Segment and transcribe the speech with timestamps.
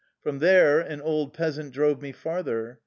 [0.23, 2.79] From there an old peasant drove me far ther.